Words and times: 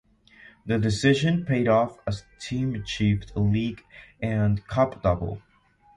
The 0.65 0.79
decision 0.79 1.45
paid 1.45 1.67
off 1.67 1.99
as 2.07 2.23
the 2.23 2.27
team 2.39 2.73
achieved 2.73 3.33
a 3.35 3.39
league 3.39 3.83
and 4.19 4.65
cup 4.65 5.03
double. 5.03 5.43